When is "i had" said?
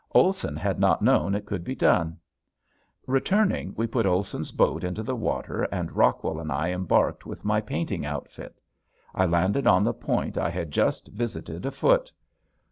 10.39-10.71